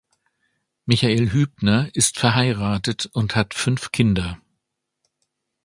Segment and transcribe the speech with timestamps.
[0.87, 4.39] Michael Hübner ist verheiratet und hat fünf Kinder.